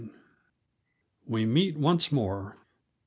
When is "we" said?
1.27-1.45